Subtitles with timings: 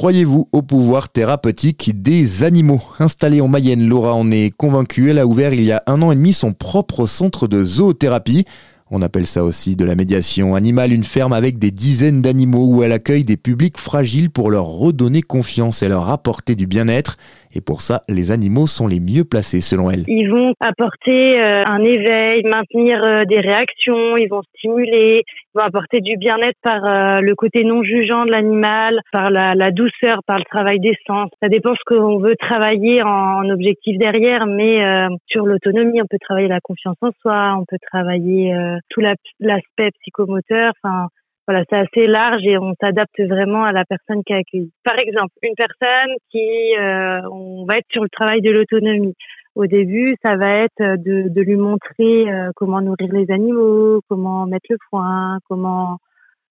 [0.00, 2.80] Croyez-vous au pouvoir thérapeutique des animaux?
[3.00, 5.10] Installée en Mayenne, Laura en est convaincue.
[5.10, 8.46] Elle a ouvert il y a un an et demi son propre centre de zoothérapie.
[8.90, 12.82] On appelle ça aussi de la médiation animale, une ferme avec des dizaines d'animaux où
[12.82, 17.18] elle accueille des publics fragiles pour leur redonner confiance et leur apporter du bien-être.
[17.52, 20.04] Et pour ça, les animaux sont les mieux placés selon elle.
[20.06, 25.64] Ils vont apporter euh, un éveil, maintenir euh, des réactions, ils vont stimuler, ils vont
[25.64, 30.20] apporter du bien-être par euh, le côté non jugeant de l'animal, par la, la, douceur,
[30.26, 31.28] par le travail des sens.
[31.42, 34.80] Ça dépend ce qu'on veut travailler en, objectif derrière, mais
[35.26, 38.54] sur l'autonomie, on peut travailler la confiance en soi, on peut travailler
[38.90, 40.72] tout l'aspect psychomoteur.
[40.82, 41.08] Enfin,
[41.50, 44.70] voilà, c'est assez large et on s'adapte vraiment à la personne qui accueillie.
[44.84, 49.16] Par exemple, une personne qui, euh, on va être sur le travail de l'autonomie.
[49.56, 54.46] Au début, ça va être de, de lui montrer euh, comment nourrir les animaux, comment
[54.46, 55.98] mettre le foin, comment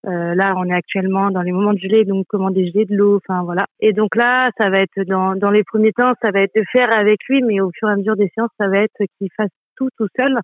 [0.05, 3.21] euh, là, on est actuellement dans les moments de gelée, donc comment dégeler de l'eau,
[3.23, 3.67] enfin voilà.
[3.79, 6.63] Et donc là, ça va être dans, dans les premiers temps, ça va être de
[6.73, 9.29] faire avec lui, mais au fur et à mesure des séances, ça va être qu'il
[9.37, 10.37] fasse tout tout seul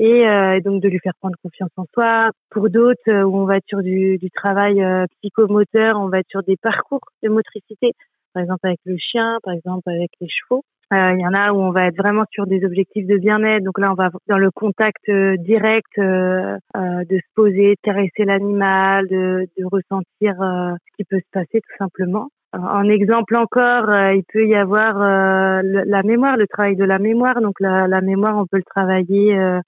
[0.00, 2.30] euh, et, donc de lui faire prendre confiance en soi.
[2.50, 6.20] Pour d'autres, euh, où on va être sur du, du travail euh, psychomoteur, on va
[6.20, 7.92] être sur des parcours de motricité,
[8.32, 10.62] par exemple avec le chien, par exemple avec les chevaux.
[10.92, 13.62] Il y en a où on va être vraiment sur des objectifs de bien-être.
[13.62, 19.46] Donc là, on va dans le contact direct, de se poser, de caresser l'animal, de,
[19.56, 22.30] de ressentir ce qui peut se passer tout simplement.
[22.52, 24.98] En exemple encore, il peut y avoir
[25.62, 27.40] la mémoire, le travail de la mémoire.
[27.40, 29.60] Donc la, la mémoire, on peut le travailler euh,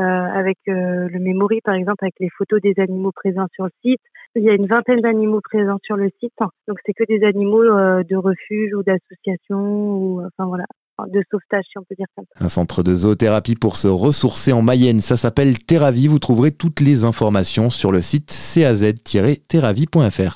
[0.00, 4.00] avec euh, le Memory, par exemple, avec les photos des animaux présents sur le site.
[4.36, 6.32] Il y a une vingtaine d'animaux présents sur le site,
[6.68, 10.64] donc c'est que des animaux euh, de refuge ou d'association ou enfin voilà
[11.06, 12.22] de sauvetage, si on peut dire ça.
[12.40, 16.08] Un centre de zoothérapie pour se ressourcer en Mayenne, ça s'appelle Terravie.
[16.08, 20.20] Vous trouverez toutes les informations sur le site caz-terravie.fr.